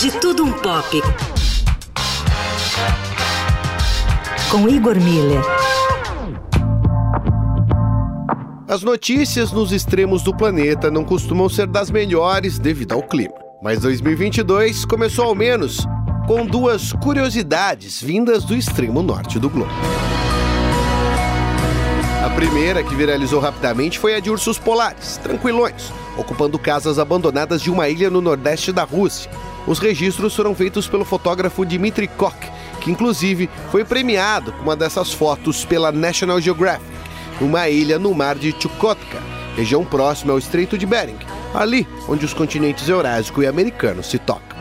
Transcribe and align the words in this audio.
De 0.00 0.10
Tudo 0.12 0.44
Um 0.44 0.52
Pop. 0.52 1.02
Com 4.50 4.66
Igor 4.66 4.98
Miller. 4.98 5.42
As 8.66 8.82
notícias 8.82 9.52
nos 9.52 9.72
extremos 9.72 10.22
do 10.22 10.34
planeta 10.34 10.90
não 10.90 11.04
costumam 11.04 11.50
ser 11.50 11.66
das 11.66 11.90
melhores 11.90 12.58
devido 12.58 12.92
ao 12.92 13.02
clima. 13.02 13.34
Mas 13.60 13.80
2022 13.80 14.86
começou 14.86 15.26
ao 15.26 15.34
menos 15.34 15.86
com 16.26 16.46
duas 16.46 16.94
curiosidades 16.94 18.00
vindas 18.00 18.42
do 18.42 18.56
extremo 18.56 19.02
norte 19.02 19.38
do 19.38 19.50
globo. 19.50 19.70
A 22.24 22.30
primeira, 22.30 22.82
que 22.82 22.94
viralizou 22.94 23.38
rapidamente, 23.38 23.98
foi 23.98 24.14
a 24.14 24.20
de 24.20 24.30
ursos 24.30 24.58
polares, 24.58 25.18
tranquilões, 25.18 25.92
ocupando 26.16 26.58
casas 26.58 26.98
abandonadas 26.98 27.60
de 27.60 27.70
uma 27.70 27.86
ilha 27.90 28.08
no 28.08 28.22
nordeste 28.22 28.72
da 28.72 28.84
Rússia. 28.84 29.30
Os 29.66 29.78
registros 29.78 30.34
foram 30.34 30.54
feitos 30.54 30.88
pelo 30.88 31.04
fotógrafo 31.04 31.64
Dmitry 31.64 32.08
Kok, 32.08 32.34
que 32.80 32.90
inclusive 32.90 33.48
foi 33.70 33.84
premiado 33.84 34.52
com 34.52 34.62
uma 34.62 34.76
dessas 34.76 35.12
fotos 35.12 35.64
pela 35.64 35.92
National 35.92 36.40
Geographic, 36.40 36.90
numa 37.40 37.68
ilha 37.68 37.98
no 37.98 38.14
mar 38.14 38.36
de 38.36 38.54
Chukotka, 38.58 39.22
região 39.56 39.84
próxima 39.84 40.32
ao 40.32 40.38
Estreito 40.38 40.78
de 40.78 40.86
Bering, 40.86 41.18
ali 41.54 41.86
onde 42.08 42.24
os 42.24 42.32
continentes 42.32 42.88
Eurásico 42.88 43.42
e 43.42 43.46
Americano 43.46 44.02
se 44.02 44.18
tocam. 44.18 44.58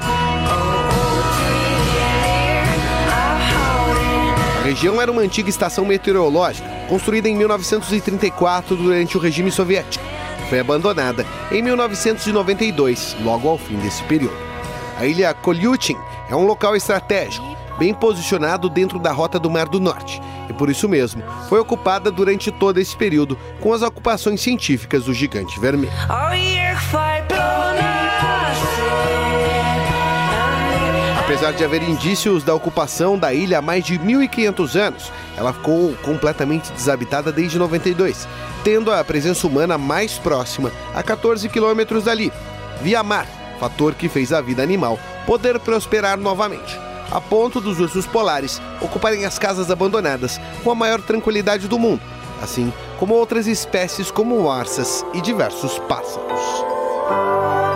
A 4.59 4.63
região 4.63 5.01
era 5.01 5.11
uma 5.11 5.21
antiga 5.21 5.49
estação 5.49 5.85
meteorológica, 5.85 6.69
construída 6.87 7.27
em 7.27 7.35
1934 7.35 8.75
durante 8.75 9.17
o 9.17 9.19
regime 9.19 9.49
soviético. 9.49 10.03
Foi 10.47 10.59
abandonada 10.59 11.25
em 11.51 11.61
1992, 11.61 13.15
logo 13.23 13.47
ao 13.47 13.57
fim 13.57 13.77
desse 13.77 14.03
período. 14.03 14.48
A 14.99 15.05
ilha 15.05 15.33
Kolyutin 15.33 15.95
é 16.29 16.35
um 16.35 16.45
local 16.45 16.75
estratégico, 16.75 17.47
bem 17.77 17.93
posicionado 17.93 18.67
dentro 18.69 18.99
da 18.99 19.13
rota 19.13 19.39
do 19.39 19.49
Mar 19.49 19.69
do 19.69 19.79
Norte, 19.79 20.21
e 20.49 20.51
por 20.51 20.69
isso 20.69 20.89
mesmo 20.89 21.23
foi 21.47 21.57
ocupada 21.57 22.11
durante 22.11 22.51
todo 22.51 22.79
esse 22.79 22.97
período 22.97 23.37
com 23.61 23.71
as 23.71 23.81
ocupações 23.81 24.41
científicas 24.41 25.05
do 25.05 25.13
gigante 25.13 25.57
vermelho. 25.57 25.93
Apesar 31.17 31.53
de 31.53 31.63
haver 31.63 31.81
indícios 31.81 32.43
da 32.43 32.53
ocupação 32.53 33.17
da 33.17 33.33
ilha 33.33 33.59
há 33.59 33.61
mais 33.61 33.85
de 33.85 33.97
1.500 33.97 34.75
anos, 34.75 35.13
ela 35.37 35.53
ficou 35.53 35.93
completamente 36.03 36.73
desabitada 36.73 37.31
desde 37.31 37.57
92, 37.57 38.27
tendo 38.65 38.91
a 38.91 39.01
presença 39.05 39.47
humana 39.47 39.77
mais 39.77 40.17
próxima 40.17 40.73
a 40.93 41.01
14 41.01 41.47
quilômetros 41.47 42.03
dali, 42.03 42.33
via 42.81 43.01
mar, 43.01 43.38
fator 43.59 43.93
que 43.93 44.09
fez 44.09 44.31
a 44.31 44.41
vida 44.41 44.63
animal 44.63 44.97
poder 45.25 45.59
prosperar 45.59 46.17
novamente, 46.17 46.79
a 47.11 47.19
ponto 47.19 47.59
dos 47.59 47.79
ursos 47.79 48.05
polares 48.05 48.61
ocuparem 48.81 49.25
as 49.25 49.37
casas 49.37 49.69
abandonadas 49.69 50.39
com 50.63 50.71
a 50.71 50.75
maior 50.75 51.01
tranquilidade 51.01 51.67
do 51.67 51.77
mundo, 51.77 52.01
assim 52.41 52.71
como 52.97 53.13
outras 53.13 53.47
espécies 53.47 54.11
como 54.11 54.49
arças 54.51 55.05
e 55.13 55.21
diversos 55.21 55.79
pássaros. 55.79 57.68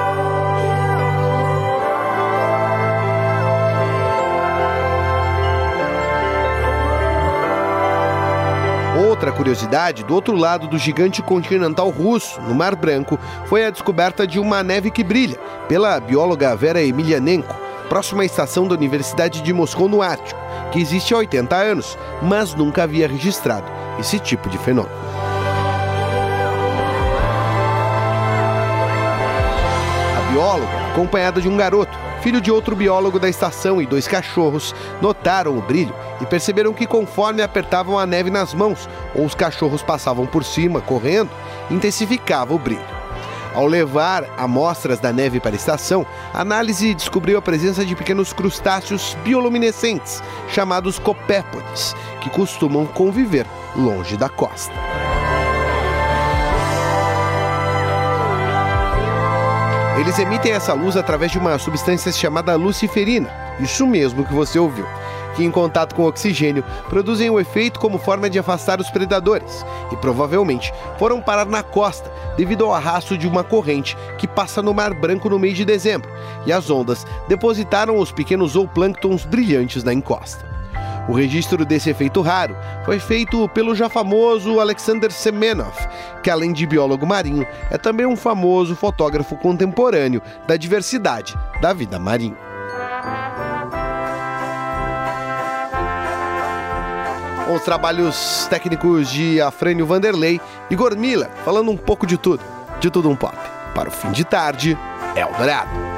Outra 9.24 9.38
curiosidade, 9.38 10.04
do 10.04 10.14
outro 10.14 10.36
lado 10.36 10.68
do 10.68 10.78
gigante 10.78 11.22
continental 11.22 11.90
russo, 11.90 12.42
no 12.42 12.54
Mar 12.54 12.76
Branco, 12.76 13.18
foi 13.46 13.66
a 13.66 13.70
descoberta 13.70 14.28
de 14.28 14.38
uma 14.38 14.62
neve 14.62 14.92
que 14.92 15.02
brilha, 15.02 15.40
pela 15.66 15.98
bióloga 15.98 16.54
Vera 16.58 16.84
Emelianenko, 16.84 17.56
próxima 17.88 18.24
à 18.24 18.26
estação 18.26 18.68
da 18.68 18.76
Universidade 18.76 19.42
de 19.42 19.54
Moscou 19.54 19.88
no 19.88 20.02
Ártico, 20.02 20.38
que 20.74 20.82
existe 20.82 21.14
há 21.14 21.20
80 21.20 21.56
anos, 21.56 21.98
mas 22.22 22.54
nunca 22.54 22.84
havia 22.84 23.08
registrado 23.08 23.66
esse 23.98 24.20
tipo 24.20 24.50
de 24.50 24.58
fenômeno. 24.58 24.94
A 30.18 30.32
bióloga, 30.34 30.83
acompanhada 30.94 31.42
de 31.42 31.50
um 31.50 31.58
garoto, 31.58 31.98
filho 32.22 32.40
de 32.40 32.52
outro 32.52 32.76
biólogo 32.76 33.20
da 33.20 33.28
estação 33.28 33.82
e 33.82 33.86
dois 33.86 34.08
cachorros, 34.08 34.76
notaram 35.02 35.58
o 35.58 35.62
brilho 35.62 35.94
e 36.22 36.26
perceberam 36.26 36.72
que 36.72 36.86
conforme 36.86 37.42
apertavam 37.42 37.98
a 37.98 38.06
neve 38.06 38.30
nas 38.30 38.54
mãos 38.54 38.88
ou 39.16 39.26
os 39.26 39.34
cachorros 39.34 39.82
passavam 39.82 40.28
por 40.28 40.44
cima 40.44 40.80
correndo, 40.82 41.32
intensificava 41.72 42.54
o 42.54 42.60
brilho. 42.60 43.04
Ao 43.56 43.66
levar 43.66 44.26
amostras 44.38 45.00
da 45.00 45.12
neve 45.12 45.40
para 45.40 45.52
a 45.52 45.56
estação, 45.56 46.06
a 46.32 46.42
análise 46.42 46.94
descobriu 46.94 47.38
a 47.38 47.42
presença 47.42 47.84
de 47.84 47.96
pequenos 47.96 48.32
crustáceos 48.32 49.18
bioluminescentes, 49.24 50.24
chamados 50.50 51.00
copépodes, 51.00 51.96
que 52.22 52.30
costumam 52.30 52.86
conviver 52.86 53.48
longe 53.76 54.16
da 54.16 54.30
costa. 54.30 54.74
Eles 59.96 60.18
emitem 60.18 60.54
essa 60.54 60.74
luz 60.74 60.98
através 60.98 61.32
de 61.32 61.38
uma 61.38 61.58
substância 61.60 62.12
chamada 62.12 62.56
luciferina, 62.56 63.30
isso 63.60 63.86
mesmo 63.86 64.26
que 64.26 64.34
você 64.34 64.58
ouviu, 64.58 64.88
que 65.36 65.44
em 65.44 65.52
contato 65.52 65.94
com 65.94 66.04
oxigênio 66.08 66.64
produzem 66.90 67.30
o 67.30 67.40
efeito 67.40 67.80
como 67.80 68.00
forma 68.00 68.28
de 68.28 68.40
afastar 68.40 68.82
os 68.82 68.90
predadores, 68.90 69.64
e 69.92 69.96
provavelmente 69.98 70.74
foram 70.98 71.22
parar 71.22 71.46
na 71.46 71.62
costa 71.62 72.12
devido 72.36 72.66
ao 72.66 72.74
arrasto 72.74 73.16
de 73.16 73.28
uma 73.28 73.44
corrente 73.44 73.96
que 74.18 74.28
passa 74.28 74.64
no 74.64 74.74
Mar 74.74 74.96
Branco 74.96 75.30
no 75.30 75.38
mês 75.38 75.56
de 75.56 75.64
dezembro, 75.64 76.10
e 76.44 76.52
as 76.52 76.72
ondas 76.72 77.06
depositaram 77.28 78.00
os 78.00 78.12
pequenos 78.12 78.54
zooplânctons 78.54 79.26
brilhantes 79.26 79.84
na 79.84 79.94
encosta. 79.94 80.44
O 81.08 81.14
registro 81.14 81.66
desse 81.66 81.90
efeito 81.90 82.22
raro 82.22 82.56
foi 82.86 82.98
feito 82.98 83.48
pelo 83.50 83.76
já 83.76 83.90
famoso 83.90 84.60
Alexander 84.60 85.12
Semenov, 85.12 85.76
que 86.22 86.30
além 86.30 86.54
de 86.54 86.66
biólogo 86.66 87.06
marinho, 87.06 87.46
é 87.70 87.78
também 87.78 88.06
um 88.06 88.16
famoso 88.16 88.76
fotógrafo 88.76 89.36
contemporâneo 89.36 90.22
da 90.48 90.56
diversidade 90.56 91.38
da 91.60 91.74
vida 91.74 92.00
marinha. 92.00 92.38
Com 97.46 97.56
os 97.56 97.64
trabalhos 97.64 98.48
técnicos 98.50 99.10
de 99.12 99.42
Afrânio 99.42 99.86
Vanderlei 99.86 100.40
e 100.70 100.76
Gormila, 100.76 101.30
falando 101.44 101.70
um 101.70 101.78
pouco 101.78 102.08
de 102.08 102.18
tudo, 102.18 102.42
de 102.80 102.90
tudo 102.90 103.10
um 103.10 103.16
pop. 103.16 103.38
Para 103.76 103.90
o 103.90 103.92
fim 103.92 104.12
de 104.12 104.24
tarde, 104.24 104.78
Eldorado. 105.16 105.93